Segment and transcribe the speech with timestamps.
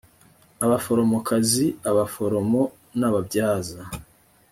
[0.65, 2.61] abaforomokazi abaforomo
[2.99, 3.81] n ababyaza